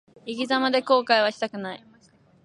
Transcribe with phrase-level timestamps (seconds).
[0.25, 1.85] 生き様で後悔はしたくない。